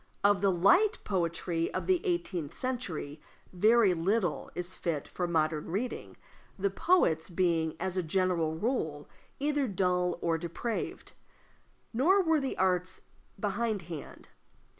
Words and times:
Of 0.23 0.41
the 0.41 0.49
light 0.51 0.97
poetry 1.03 1.71
of 1.75 1.85
the 1.85 2.03
eighteenth 2.03 2.55
century 2.55 3.21
very 3.53 3.93
little 3.93 4.49
is 4.55 4.73
fit 4.73 5.07
for 5.07 5.27
modern 5.27 5.65
reading, 5.69 6.17
the 6.57 6.71
poets 6.71 7.29
being, 7.29 7.75
as 7.79 7.97
a 7.97 8.01
general 8.01 8.57
rule, 8.57 9.07
either 9.39 9.67
dull 9.67 10.17
or 10.19 10.39
depraved. 10.39 11.13
Nor 11.93 12.23
were 12.23 12.39
the 12.39 12.57
arts 12.57 13.01
behindhand. 13.39 14.29